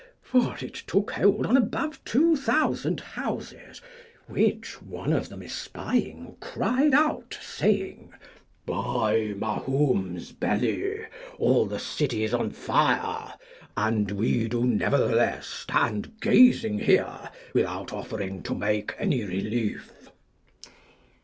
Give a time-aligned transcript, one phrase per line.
[0.23, 3.83] For it took hold on above two thousand houses,
[4.25, 8.11] which one of them espying cried out, saying,
[8.65, 11.01] By Mahoom's belly,
[11.37, 13.31] all the city is on fire,
[13.77, 20.09] and we do nevertheless stand gazing here, without offering to make any relief.